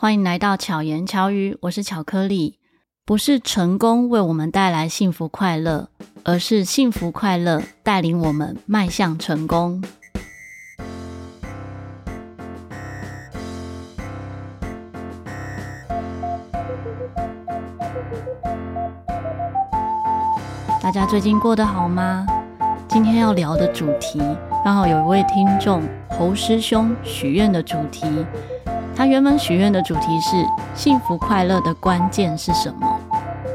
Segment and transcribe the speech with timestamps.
[0.00, 2.60] 欢迎来到巧言巧语，我是巧克力。
[3.04, 5.88] 不是成功为我们带来幸福快乐，
[6.22, 9.82] 而是幸福快乐带领我们迈向成功。
[20.80, 22.24] 大家最近过得好吗？
[22.86, 24.20] 今天要聊的主题，
[24.64, 28.06] 刚好有一位听众侯师兄许愿的主题。
[28.98, 30.44] 他原本许愿的主题是
[30.74, 33.00] 幸福快乐的关键是什么？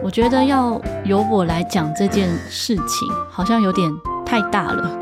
[0.02, 3.92] 我觉得要由我来讲这件事情，好像有点
[4.26, 4.98] 太大了。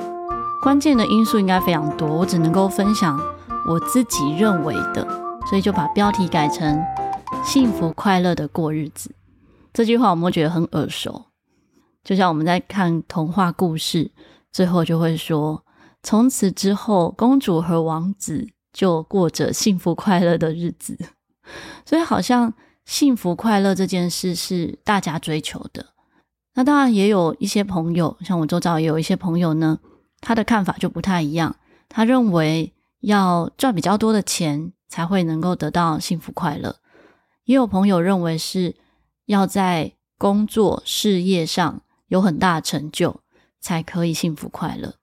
[0.63, 3.19] 关键的因素应该非常多，我只能够分享
[3.67, 5.07] 我自己认为的，
[5.47, 6.83] 所以就把标题改成
[7.45, 9.13] “幸福快乐的过日子”。
[9.71, 11.25] 这句话我们觉得很耳熟，
[12.03, 14.09] 就像我们在看童话故事，
[14.51, 15.63] 最后就会说
[16.01, 20.97] ：“从此之后，公主和王子。”就过着幸福快乐的日子，
[21.85, 22.53] 所以好像
[22.85, 25.87] 幸福快乐这件事是大家追求的。
[26.53, 29.79] 那当然也有一些朋友，像我周遭也有一些朋友呢，
[30.21, 31.57] 他的看法就不太一样。
[31.89, 36.77] 他认为要赚比较多的钱才会能够得到幸福快乐，
[37.43, 38.75] 也有朋友认为是
[39.25, 43.21] 要在工作事业上有很大的成就
[43.59, 44.95] 才可以幸福快乐，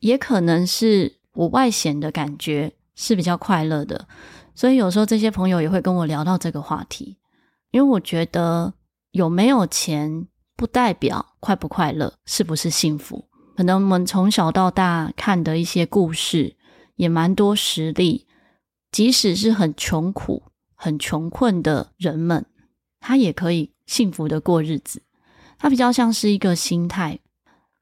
[0.00, 1.23] 也可能是。
[1.34, 4.08] 我外显的感觉是比较快乐的，
[4.54, 7.18] 所以有时候这些朋友也会跟我聊到这个话题。
[7.70, 8.72] 因为我觉得
[9.10, 13.28] 有没有钱不代表快不快乐，是不是幸福。
[13.56, 16.56] 可能我们从小到大看的一些故事
[16.96, 18.26] 也蛮多实例，
[18.92, 22.46] 即使是很穷苦、很穷困的人们，
[23.00, 25.02] 他也可以幸福的过日子。
[25.58, 27.18] 他比较像是一个心态，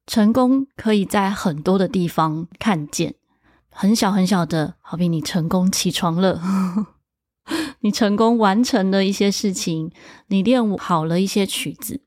[0.07, 3.15] 成功可以在很多的地方看见。
[3.73, 6.41] 很小很小的，好比你成功起床了，
[7.81, 9.91] 你成功完成了一些事情，
[10.29, 12.03] 你练好了一些曲子。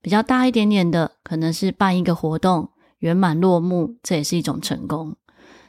[0.00, 5.16] 比较大一点点的，可能是办一个活动圆满落幕，这也是一种成功。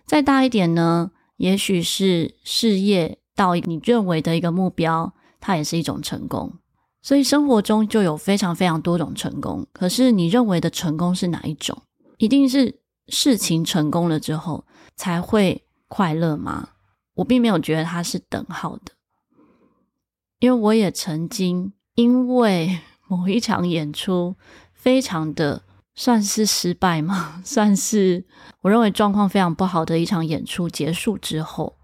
[0.05, 6.53] 再大一点呢，也许是事业到你认为的一个目标，它也是一种成功。
[7.01, 9.65] 所以生活中就有非常非常多种成功。
[9.73, 11.81] 可是你认为的成功是哪一种？
[12.17, 14.65] 一定是事情成功了之后。
[14.95, 16.69] 才会快乐吗？
[17.15, 18.93] 我并没有觉得它是等号的，
[20.37, 24.35] 因为我也曾经因为 某一场演出
[24.71, 25.63] 非常的
[25.95, 28.23] 算是失败嘛， 算是
[28.61, 31.79] 我认为状况非常不好的一场演出结束之后，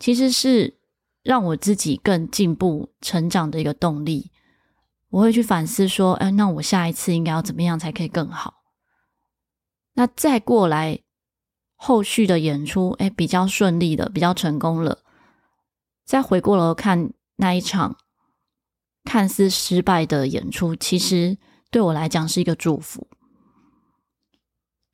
[0.00, 0.78] 其实是
[1.22, 4.32] 让我自己更进步成长的一个动力。
[5.10, 8.55] 我会去反思说，哎，那我下一次应该要怎么样才可以更好？
[9.96, 11.00] 那再过来。
[11.78, 15.00] 后续的演出，哎，比较顺利的，比较成功了。
[16.06, 17.98] 再回过头看那一场
[19.04, 21.36] 看似失败的演出，其实
[21.70, 23.06] 对我来讲是一个祝福，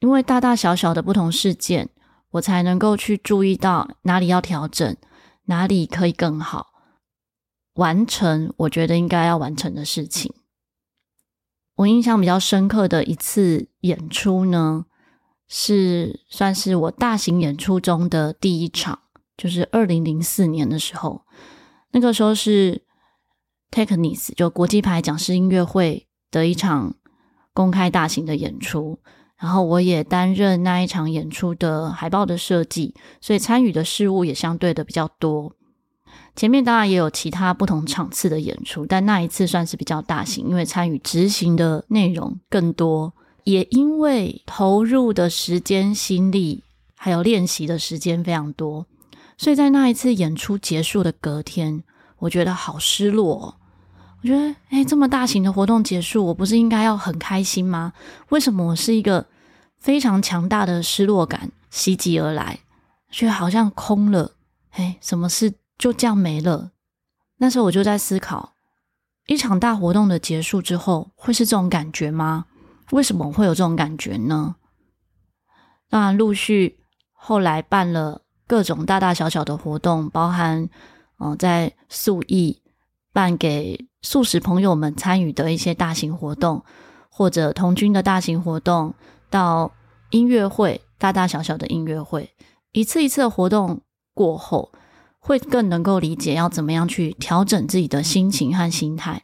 [0.00, 1.88] 因为大大小小的不同事件，
[2.30, 4.96] 我才能够去注意到哪里要调整，
[5.44, 6.72] 哪里可以更好，
[7.74, 10.34] 完成我觉得应该要完成的事情。
[11.76, 14.86] 我印象比较深刻的一次演出呢，
[15.48, 18.98] 是算是我大型演出中的第一场，
[19.36, 21.22] 就是二零零四年的时候，
[21.91, 22.82] 那个时候是
[23.70, 26.94] Technics 就国际牌讲师音乐会的一场
[27.52, 28.98] 公开大型的演出，
[29.38, 35.54] 然后我也担任那一场演出的海报的设计，所以参与的事物也相对的比较多。
[36.34, 43.12] 前面当然也有其他不同场次的演出，但那一次算是比较大型，因为参与执行的内容更多。
[43.44, 46.62] 也因为投入的时间、心力，
[46.94, 48.86] 还有练习的时间非常多，
[49.36, 51.82] 所以在那一次演出结束的隔天，
[52.19, 53.54] 我觉得好失落哦。
[54.22, 57.92] 我觉得，哎，这么大型的活动结束，我不是应该要很开心吗？
[58.28, 59.26] 为什么我是一个
[59.78, 62.60] 非常强大的失落感袭击而来，
[63.10, 64.32] 却好像空了？
[64.70, 66.70] 哎，什么事就这样没了？
[67.38, 68.52] 那时候我就在思考，
[69.26, 72.46] 一场大活动的结束之后，会是这种感觉吗？
[72.92, 74.56] 为什么会有这种感觉呢？
[75.88, 76.78] 当然，陆续
[77.12, 80.68] 后来办了各种大大小小的活动，包含
[81.18, 82.62] 嗯、在素艺
[83.12, 86.64] 办给素食朋友们参与的一些大型活动，
[87.08, 88.94] 或者童军的大型活动，
[89.30, 89.72] 到
[90.10, 92.34] 音乐会，大大小小的音乐会，
[92.72, 93.80] 一次一次的活动
[94.12, 94.70] 过后，
[95.18, 99.22] 会更能够理解要怎么样去调整自己的心情和心态。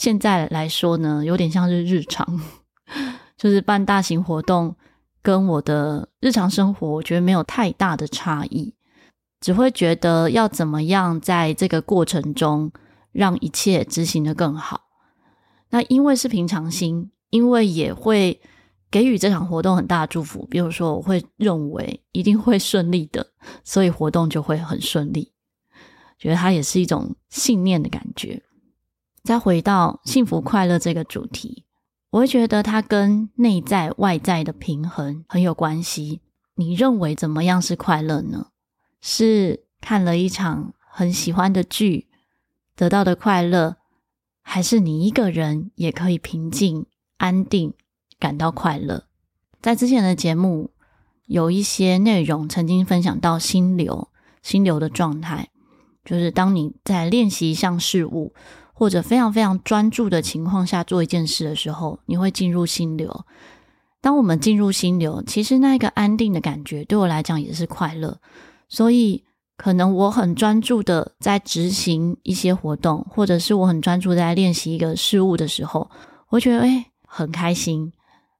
[0.00, 2.40] 现在来说呢，有点像是日常，
[3.36, 4.74] 就是办大型活动，
[5.20, 8.74] 跟我的日常生活，我觉得没有太大的差异。
[9.42, 12.72] 只会觉得要怎么样在这个过程中
[13.12, 14.80] 让一切执行的更好。
[15.68, 18.40] 那因为是平常心，因为也会
[18.90, 20.46] 给予这场活动很大的祝福。
[20.50, 23.26] 比如说，我会认为一定会顺利的，
[23.62, 25.30] 所以活动就会很顺利。
[26.18, 28.42] 觉得它也是一种信念的感觉。
[29.22, 31.64] 再回到幸福快乐这个主题，
[32.10, 36.22] 我会觉得它跟内在外在的平衡很有关系。
[36.54, 38.48] 你认为怎么样是快乐呢？
[39.00, 42.08] 是看了一场很喜欢的剧
[42.74, 43.76] 得到的快乐，
[44.42, 46.86] 还是你一个人也可以平静
[47.18, 47.74] 安定
[48.18, 49.04] 感到快乐？
[49.60, 50.70] 在之前的节目
[51.26, 54.08] 有一些内容曾经分享到心流，
[54.42, 55.50] 心流的状态，
[56.04, 58.34] 就是当你在练习一项事物。
[58.80, 63.26] 或者非常非常专注的情况下做一件事的时候，你会进入心流。
[64.00, 68.18] 当我们进入心流，其实那一个安定的感觉对我来讲也是快乐。
[68.70, 69.22] 所以，
[69.58, 75.90] 可能我很专注的在执行一些活动，或者是我很专注在练习一个事物的时候，
[76.30, 77.92] 我觉得诶很开心，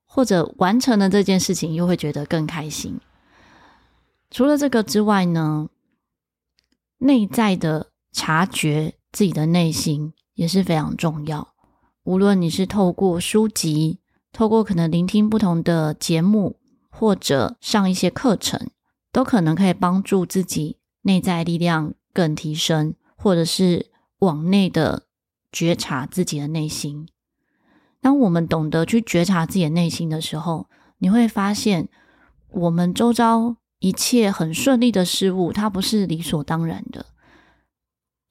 [0.06, 2.98] 或者完成了这件事情又会觉得更开心。
[4.30, 5.68] 除了这个之外呢，
[6.96, 10.14] 内在的察觉自己的内心。
[10.40, 11.48] 也是非常重要。
[12.02, 13.98] 无论你是透过书籍，
[14.32, 16.58] 透过可能聆听不同的节目，
[16.88, 18.70] 或者上一些课程，
[19.12, 23.90] 都可能可以帮助自己内在力量更提升，或者是
[24.20, 25.02] 往内的
[25.52, 27.06] 觉察自己的内心。
[28.00, 30.70] 当我们懂得去觉察自己的内心的时候，
[31.00, 31.90] 你会发现，
[32.48, 37.04] 我们周遭一切很顺利的事物，它不是理所当然的，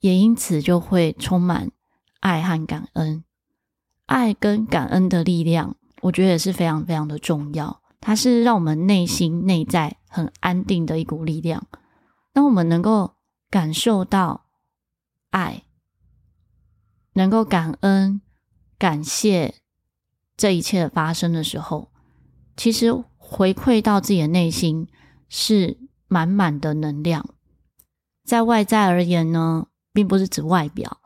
[0.00, 1.70] 也因此就会充满。
[2.20, 3.24] 爱和感恩，
[4.06, 7.82] 爱跟感恩的力量，我觉得也是非常非常的重要。
[8.00, 11.66] 它是让我们内心内在很安定的一股力量。
[12.32, 13.14] 当我们能够
[13.50, 14.46] 感受到
[15.30, 15.64] 爱，
[17.14, 18.22] 能够感恩、
[18.78, 19.56] 感谢
[20.36, 21.90] 这一切的发生的时候，
[22.56, 24.88] 其实回馈到自己的内心
[25.28, 25.78] 是
[26.08, 27.28] 满满的能量。
[28.24, 30.99] 在外在而言呢，并不是指外表。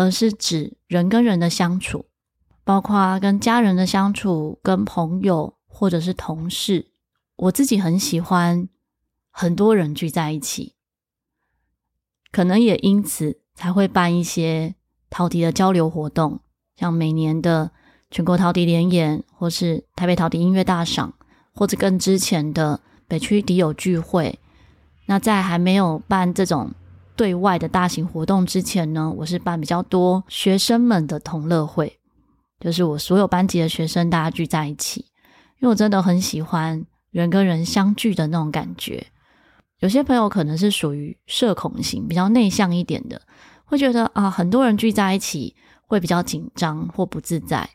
[0.00, 2.06] 而是指人跟人的相处，
[2.64, 6.92] 包括跟家人的相处、跟朋友或者是同事。
[7.36, 8.66] 我自己很喜欢
[9.30, 10.74] 很多人聚在一起，
[12.32, 14.74] 可能也因此才会办一些
[15.10, 16.40] 陶笛的交流活动，
[16.76, 17.70] 像每年的
[18.10, 21.12] 全国陶笛联演，或是台北陶笛音乐大赏，
[21.52, 24.38] 或者更之前的北区笛友聚会。
[25.04, 26.72] 那在还没有办这种。
[27.20, 31.98] 对外的大型活动之前呢，我是办比较多学生们的同乐会，
[32.58, 35.04] 就是我所有班级的学生大家聚在一起，
[35.58, 39.06] 因为我真的很喜欢人跟人相聚的那种感觉。
[39.80, 43.20] 有些朋友可能是属于社恐型，比较内向一点的，
[43.66, 45.54] 会觉得啊，很多人聚在一起
[45.86, 47.68] 会比较紧张或不自在。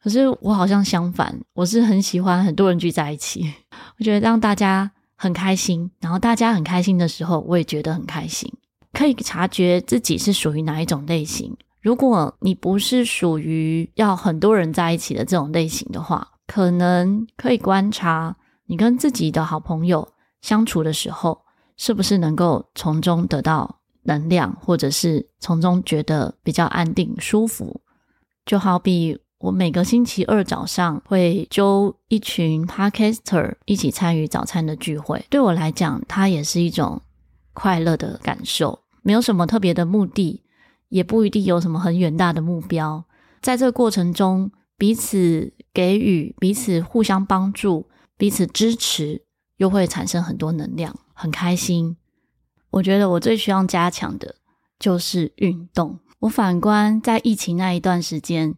[0.00, 3.52] 可是我好像相反，我是很喜欢很多人聚在一起，
[3.98, 8.48] 我觉得让大家很开心，然后大家很开心的时候，我也觉得很开心。
[8.92, 11.56] 可以察觉自己是属于哪一种类型。
[11.80, 18.36] 如果你不是属于要很多人在一起的这种类型的话，可能可以观察
[18.66, 20.06] 你跟自己的好朋友
[20.42, 21.40] 相处的时候，
[21.76, 27.80] 是不是能够从中得到能量，或者是从中觉得比较安定舒服。
[28.44, 37.00] 就好比我每个星期二早上会揪一群 Podcaster 一起参与早餐的聚会，对我来讲，它也是一种
[37.52, 38.81] 快乐的感受。
[39.02, 40.42] 没有什么特别的目的，
[40.88, 43.04] 也不一定有什么很远大的目标。
[43.40, 49.22] 在这个过程中，彼此给予、彼此互相帮助、彼此支持，
[49.56, 51.96] 又会产生很多能量，很开心。
[52.70, 54.36] 我觉得我最需要加强的
[54.78, 55.98] 就是运动。
[56.20, 58.54] 我反观在疫情那一段时间，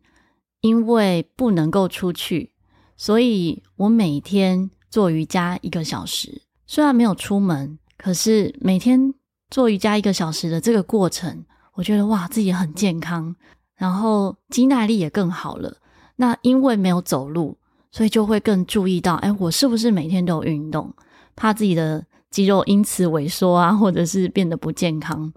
[0.60, 2.52] 因为不能够出去，
[2.96, 6.42] 所以我每天做瑜伽一个小时。
[6.66, 9.14] 虽然没有出门，可是每天。
[9.50, 13.34] 做瑜伽一个小时的这个过程，我觉得哇，自己很健康，
[13.76, 15.76] 然后肌耐力也更好了。
[16.16, 17.58] 那因为没有走路，
[17.90, 20.94] 所以就会更注意到，哎，我是不是每天都有运动？
[21.36, 25.32] 怕自己的肌肉因此萎缩啊，或者是变得不健康。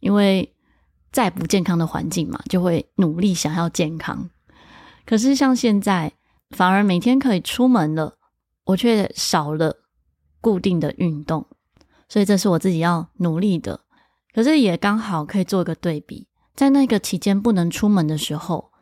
[0.00, 0.54] 因为
[1.12, 4.30] 在不健康的环境嘛，就会努力想要健康。
[5.04, 6.12] 可是像现在，
[6.50, 8.16] 反而每天可以出门了，
[8.64, 9.76] 我却少了
[10.40, 11.46] 固定的运动。
[12.10, 13.80] 所以这是我自己要努力的，
[14.34, 18.72] 可是也刚好可以做一个对比，在那个期间不能出门的时候，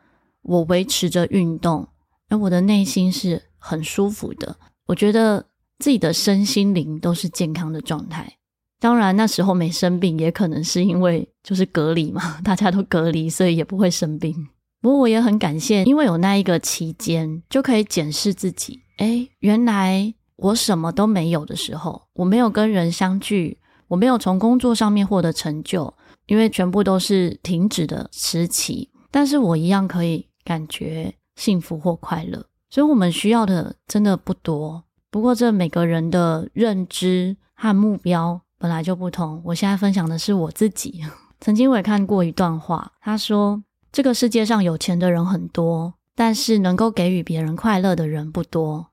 [0.41, 1.87] 我维持着运动，
[2.29, 4.57] 而我的内心是很舒服的。
[4.87, 5.45] 我觉得
[5.77, 8.37] 自己的身心灵都是健康的状态，
[8.79, 14.49] 当然那时候没生病，也可能是因为就是隔离嘛， 大家都隔离，所以也不会生病。
[14.81, 18.79] 不过我也很感谢，因为有那一个期间，就可以检视自己。
[18.97, 25.93] 诶，原来我什么都没有的时候，我没有跟人相聚，我没有从工作上面获得成就，
[26.27, 32.45] 因为全部都是停止的时期，但是我一样可以感觉幸福或快乐。
[32.69, 34.83] 所以我们需要的真的不多。
[35.09, 39.41] 不过这每个人的认知和目标本来就不同。
[39.45, 41.01] 我现在分享的是我自己。
[41.41, 43.63] 曾经我也看过一段话，他说。
[43.91, 48.85] 这个世界上有钱的人很多，但是能够给予别人快乐的人不多。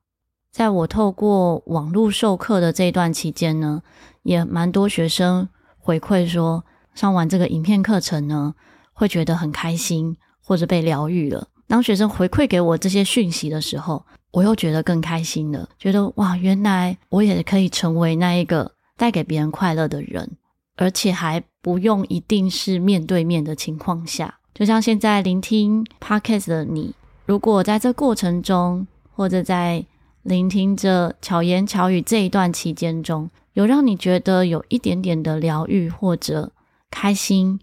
[0.51, 3.81] 在我透过网络授课的这段期间呢，
[4.23, 6.63] 也蛮多学生回馈说，
[6.95, 8.55] 上完这个影片课程呢，
[8.93, 11.47] 会觉得很开心，或者被疗愈了。
[11.67, 20.37] 当学生回馈给我这些讯息的时候，我又觉得更开心了，觉得哇，原来我也可以成为那一个带给别人快乐的人，
[20.77, 24.39] 而且还不用一定是面对面的情况下。
[24.53, 29.85] 就像现在聆听 Podcast 的你，如果在这过程中，或者在
[30.27, 36.51] 聆听着巧言巧语这一段期间中，有让你觉得有一点点的疗愈，或者
[36.91, 37.61] 开心、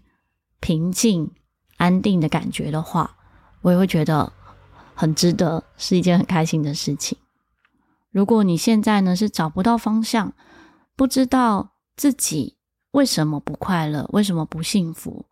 [0.59, 1.29] 平静、
[1.77, 3.17] 安定的感觉的话，
[3.61, 4.33] 我也会觉得
[4.95, 7.15] 很值得，是一件很开心的事情。
[8.09, 10.33] 如果你现在呢是找不到方向，
[10.95, 12.57] 不知道自己
[12.93, 15.27] 为什么不快乐，为什么不幸福？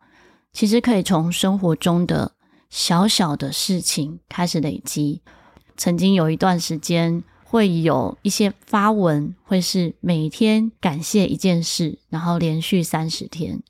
[0.52, 2.30] 其实可以从生活中的
[2.70, 5.20] 小小的事情开始累积。
[5.76, 13.62] 曾经有一段时间，会有一些发文，会是每天感谢一件事，然后连续三十天。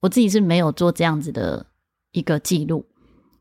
[0.00, 1.66] 我自己是没有做这样子的
[2.12, 2.86] 一个记录，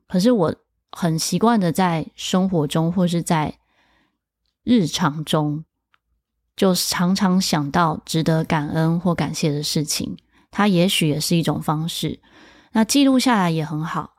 [0.07, 0.55] 可是我
[0.91, 3.59] 很习惯的在生活中或是在
[4.63, 5.63] 日常中，
[6.55, 10.17] 就常常想到值得感恩或感谢的事情。
[10.51, 12.19] 它也许也是一种方式。
[12.71, 14.15] 那记录下来也很好。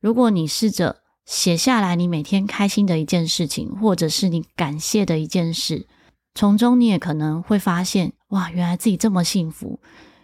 [0.00, 5.86] 如果你试着写下来，你每天开心的一件事情，或者是你感谢的一件事，
[6.34, 9.78] 从中你也可能会发现，哇，原来自己这么幸福，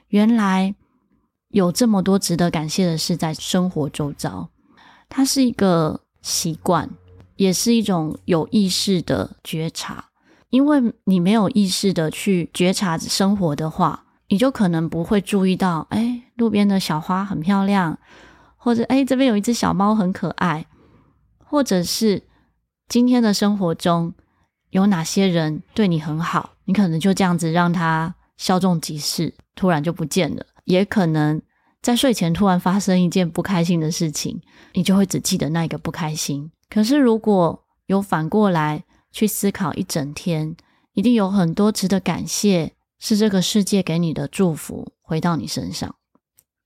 [0.08, 0.74] 原来
[1.48, 4.48] 有这么多值得感谢的事在生活周遭。
[5.10, 6.88] 它是一个习惯，
[7.36, 10.06] 也是一种有意识的觉察。
[10.48, 17.98] 因为你没有意识的去觉察生活的话，你就可能不会注意到，哎，路边的小花很漂亮，
[18.56, 20.64] 或者哎，这边有一只小猫很可爱，
[21.54, 22.20] 或者是
[22.88, 24.12] 今天的生活中
[24.70, 30.44] 有哪些人对你很好，你可能就这样子让他稍纵即逝，突然就不见了。
[30.64, 31.40] 也可能
[31.80, 34.42] 在睡前突然发生一件不开心的事情，
[34.72, 36.50] 你就会只记得那个不开心。
[36.68, 38.82] 可是如果有反过来
[39.12, 40.56] 去思考一整天，
[40.94, 42.72] 一定有很多值得感谢。
[42.98, 45.94] 是这个世界给你的祝福回到你身上，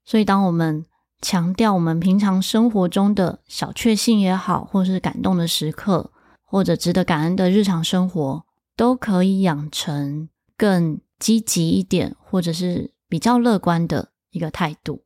[0.07, 0.87] 所以当我们
[1.21, 6.13] 强调我们平常生活中的小确幸也好，或是感动的时刻，
[6.45, 8.45] 或者值得感恩的日常生活，
[8.77, 15.03] 都可以养成更积极一点，或者是比较乐观的一个态度。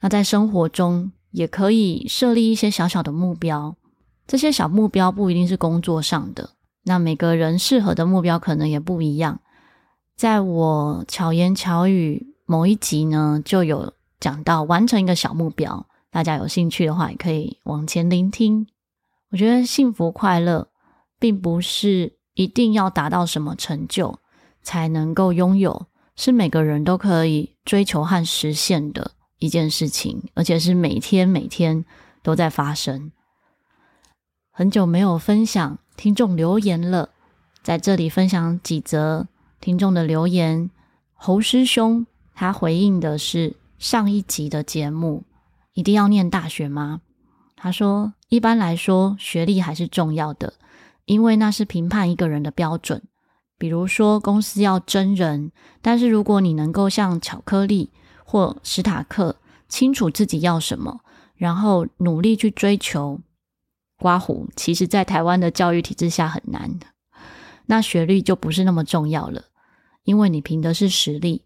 [0.00, 3.74] 那在生活中也可以设立一些小小的目标，
[4.26, 6.50] 这些小目标不一定是工作上的，
[6.84, 9.40] 那每个人适合的目标可能也不一样。
[10.14, 18.66] 在我巧言巧语某一集呢，就有讲到完成一个小目标，大家有兴趣的话，也可以往前聆听。
[19.30, 20.68] 我觉得幸福快乐，
[21.18, 24.18] 并不是一定要达到什么成就
[24.62, 31.84] 才能够拥有，是每个人都可以追求和实现的一件事情，而且是每天每天
[32.22, 33.10] 都在发生。
[34.50, 37.10] 很久没有分享听众留言了，
[37.62, 39.26] 在这里分享几则。
[39.60, 40.70] 听众的留言，
[41.14, 45.24] 侯师兄他回应的是上一集的节目，
[45.74, 47.02] 一定要念大学吗？
[47.56, 50.54] 他说，一般来说，学历还是重要的，
[51.04, 53.02] 因为那是评判一个人的标准。
[53.58, 55.52] 比如说，公司要征人，
[55.82, 57.90] 但是如果你能够像巧克力
[58.24, 59.36] 或史塔克，
[59.68, 61.00] 清楚自己要什么，
[61.34, 63.20] 然后努力去追求，
[63.98, 66.78] 刮胡，其实在台湾的教育体制下很难，
[67.66, 69.44] 那学历就不是那么重要了。
[70.04, 71.45] 因为你凭的是实力，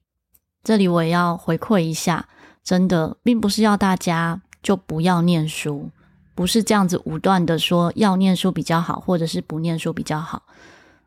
[0.62, 2.28] 这里我也要回馈一下，
[2.62, 5.90] 真的并不是要大家就不要念书，
[6.34, 10.42] 不是这样子武断的说要念书比较好，或者是不念书比较好，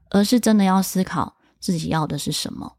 [0.10, 2.74] 而是真的要思考自己要的是什么。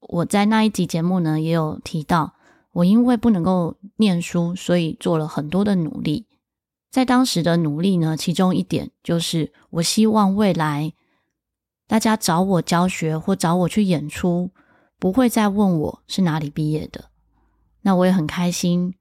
[0.00, 2.34] 我在那一集节目呢也有提到，
[2.72, 6.26] 我因为不能够念书，所以做了很多的努力。
[6.90, 10.92] 在当时的努力呢，其中一点就是我希望未来。
[11.88, 14.50] 大家找我教学或找我去演出，
[14.98, 17.10] 不会再问我是哪里毕业的。
[17.82, 18.94] 那我也很开心，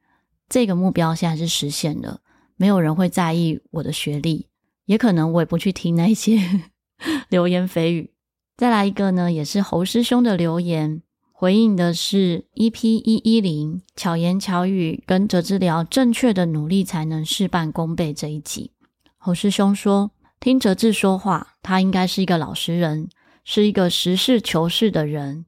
[0.48, 2.22] 这个目标现在是实现了，
[2.56, 4.50] 没有人会在意我的学历，
[4.86, 6.40] 也可能我也不去听那些
[7.30, 8.14] 流言蜚语。
[8.56, 18.72] 再来一个呢，也是侯师兄的留言，回应的是 EP 一一零巧言巧语跟哲之聊，正确的努力才能事半功倍这一集。
[19.18, 23.10] 侯师兄说，听哲志说话，他应该是一个老实人，
[23.44, 25.46] 是一个实事求是的人。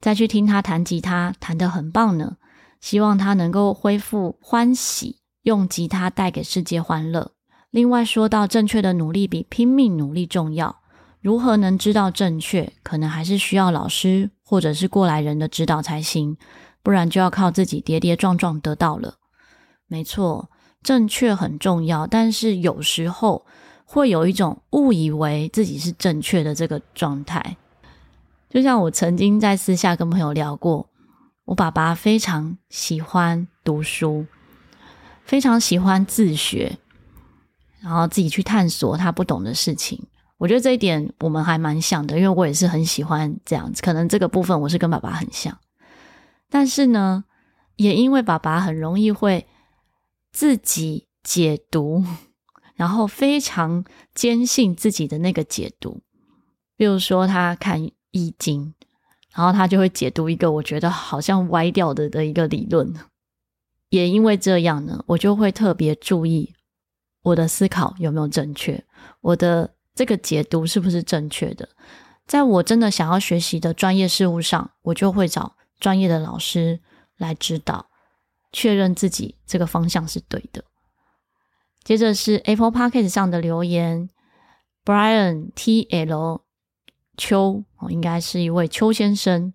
[0.00, 2.36] 再去听他弹吉他，弹得很棒呢。
[2.80, 7.32] 希望他能够恢复欢喜，用吉他带给世界欢乐。
[7.70, 10.82] 另外说到正确的努力比拼命努力重要，
[11.20, 12.72] 如何能知道正确？
[12.82, 16.36] 可能还是需要老师或者是过来人的指导才行，
[16.82, 19.14] 不然就要靠自己跌跌撞撞得到了。
[19.88, 20.50] 没错，
[20.82, 23.44] 正确很重要，但是有时候
[23.84, 27.56] 会有一种误以为自己是正确的这个状态。
[28.48, 30.88] 就像我曾经在私下跟朋友聊过，
[31.44, 34.24] 我爸爸非常喜欢读书，
[35.24, 36.78] 非常喜欢自学，
[37.80, 40.06] 然后自己去探索他不懂的事情。
[40.38, 43.82] 我觉得这一点我们还蛮像的，因为我也是很喜欢这样子。
[43.82, 45.58] 可能这个部分我是跟爸爸很像，
[46.48, 47.24] 但是呢，
[47.74, 49.46] 也因为爸爸很容易会
[50.32, 52.04] 自己解读，
[52.76, 53.84] 然后非常
[54.14, 56.00] 坚信自己的那个解读。
[56.76, 57.90] 比如说他看。
[58.10, 58.74] 易经，
[59.34, 62.94] 然后他就会解读一个我觉得好像歪掉的的一个理论。
[63.90, 66.54] 也因为这样呢，我就会特别注意
[67.22, 68.84] 我的思考有没有正确，
[69.20, 71.68] 我的这个解读是不是正确的。
[72.26, 76.80] 在我真的想要学习的专业事务上，我就会找专业的老师
[77.16, 77.86] 来指导，
[78.50, 80.64] 确认自己这个方向是对的。
[81.84, 84.10] 接着是 Apple Podcast 上的留言
[84.84, 86.45] ，Brian T L。
[87.16, 89.52] 邱哦，应该是一位邱先生。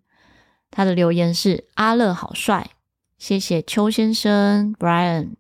[0.70, 2.72] 他的留言是：“阿乐好帅，
[3.18, 5.32] 谢谢邱先生，Brian。”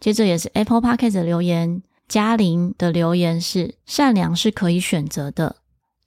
[0.00, 5.56] 接着也是 Apple Podcast 的留言，嘉玲的留言是：“善良是可以选择的，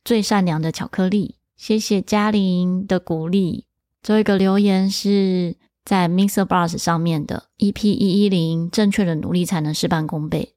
[0.03, 3.65] 最善良的巧克力。”谢谢嘉玲的鼓励。
[4.01, 10.55] 最后一个留言是在 MixerBox 上面的 EP 一一零，正确的努力才能事半功倍。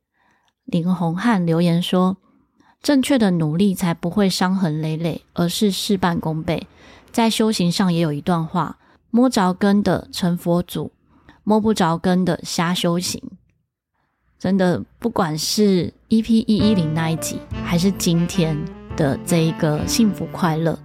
[0.65, 2.17] 林宏汉留言说。
[2.83, 6.67] 正确的努力才不会伤痕累累，而是事半功倍。
[7.13, 8.79] 在修行上也有一段话：
[9.11, 10.91] 摸着根的成佛祖，
[11.45, 13.23] 摸不着根的瞎修行。
[14.37, 18.59] 真的，不管是 EP 一一零那一集，还是今天
[18.97, 20.77] 的这一个幸福快乐，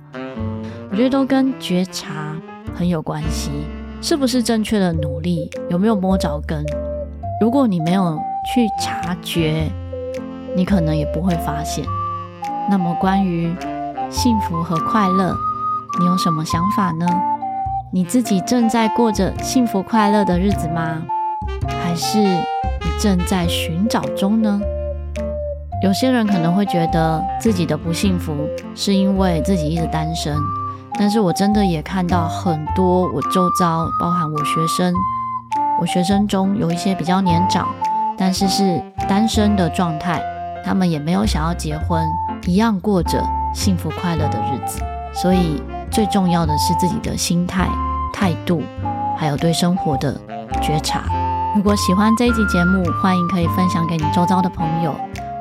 [0.92, 2.40] 我觉得都跟觉察
[2.76, 3.50] 很有关系。
[4.00, 5.50] 是不是正确的努力？
[5.72, 6.64] 有没有摸着根？
[7.42, 8.16] 如果你没有
[8.54, 9.68] 去察觉，
[10.58, 11.86] 你可能也不会发现。
[12.68, 13.56] 那么，关于
[14.10, 15.36] 幸福和快乐，
[16.00, 17.06] 你有什么想法呢？
[17.94, 21.04] 你自己正在过着幸福快乐的日子吗？
[21.70, 24.60] 还是你正在寻找中呢？
[25.84, 28.36] 有些人可能会觉得自己的不幸福
[28.74, 30.36] 是因为自己一直单身，
[30.98, 34.92] 但是我真的也看到很多我周遭，包含我学生，
[35.80, 37.68] 我学生中有一些比较年长，
[38.18, 40.20] 但是是单身的状态。
[40.68, 42.06] 他们也没有想要结婚，
[42.46, 44.82] 一样过着幸福快乐的日子。
[45.14, 47.70] 所以最重要的是自己的心态、
[48.14, 48.62] 态度，
[49.18, 50.20] 还有对生活的
[50.62, 51.04] 觉察。
[51.56, 54.94] 如果喜欢这一集节目，欢迎可以分享给你周遭的朋友。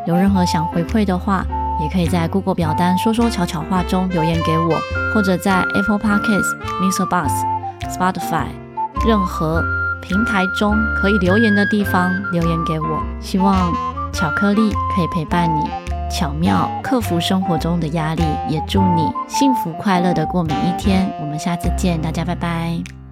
[0.07, 1.45] 有任何想回馈的话，
[1.81, 4.79] 也可以在 Google 表单说说巧巧话中留言给我，
[5.13, 7.05] 或者在 Apple Podcasts、Mr.
[7.09, 7.33] Bus、
[7.91, 8.47] Spotify
[9.05, 9.61] 任何
[10.01, 13.03] 平台中可以留言的地方留言给我。
[13.21, 13.73] 希望。
[14.19, 15.69] 巧克力可以陪伴你
[16.11, 21.07] 巧妙克服生活中的压力，也祝你幸福快乐的过每一天。
[21.21, 23.06] 我们下次见，大家拜拜。